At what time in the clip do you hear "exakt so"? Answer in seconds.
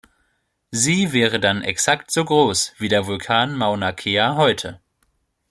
1.61-2.25